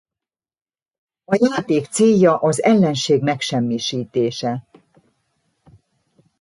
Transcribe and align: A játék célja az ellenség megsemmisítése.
A 1.25 1.37
játék 1.41 1.85
célja 1.85 2.37
az 2.37 2.63
ellenség 2.63 3.21
megsemmisítése. 3.21 4.67